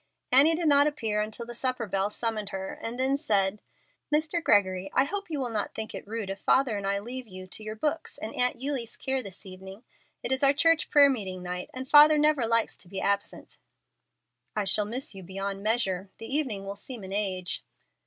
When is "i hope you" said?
4.95-5.39